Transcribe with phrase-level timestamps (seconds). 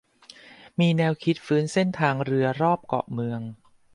[0.79, 3.41] มีแนวคิดฟื้นเส้นทางเรือรอบเกาะเมือง